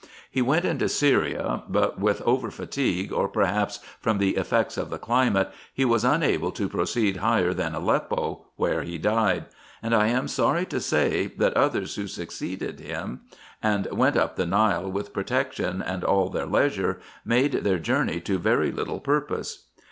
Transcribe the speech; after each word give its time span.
He 0.31 0.41
went 0.41 0.65
into 0.65 0.89
Syria, 0.89 1.61
but 1.69 1.99
with 1.99 2.23
over 2.23 2.49
fatigue, 2.49 3.13
or 3.13 3.27
perhaps 3.27 3.77
from 3.99 4.17
the 4.17 4.35
effects 4.35 4.75
of 4.75 4.89
the 4.89 4.97
climate, 4.97 5.51
he 5.75 5.85
was 5.85 6.03
unable 6.03 6.49
to 6.53 6.67
proceed 6.67 7.17
higher 7.17 7.53
than 7.53 7.75
Aleppo, 7.75 8.45
where 8.55 8.81
he 8.81 8.97
died; 8.97 9.45
and, 9.79 9.93
I 9.93 10.07
am 10.07 10.27
sorry 10.27 10.65
to 10.65 10.79
say, 10.79 11.27
that 11.37 11.53
others 11.53 11.97
who 11.97 12.07
succeeded 12.07 12.79
him, 12.79 13.19
and 13.61 13.85
went 13.91 14.17
up 14.17 14.37
the 14.37 14.47
Nile 14.47 14.91
with 14.91 15.13
protection 15.13 15.83
and 15.83 16.03
all 16.03 16.29
their 16.29 16.47
leisure, 16.47 16.99
made 17.23 17.51
their 17.51 17.77
journey 17.77 18.19
to 18.21 18.39
very 18.39 18.71
little 18.71 19.01
purpose. 19.01 19.67